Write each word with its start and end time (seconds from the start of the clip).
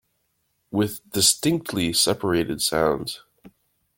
With 0.71 1.07
distinctly 1.11 1.93
separated 1.93 2.59
sounds. 2.63 3.21